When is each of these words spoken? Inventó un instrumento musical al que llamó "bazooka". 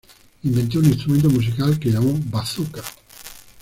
Inventó 0.41 0.79
un 0.79 0.85
instrumento 0.85 1.29
musical 1.29 1.67
al 1.73 1.79
que 1.79 1.91
llamó 1.91 2.19
"bazooka". 2.31 2.81